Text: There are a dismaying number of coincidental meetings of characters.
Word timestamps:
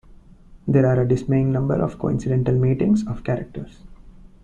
There 0.67 0.87
are 0.87 0.99
a 1.01 1.07
dismaying 1.07 1.51
number 1.51 1.75
of 1.75 1.99
coincidental 1.99 2.55
meetings 2.55 3.05
of 3.05 3.23
characters. 3.23 3.83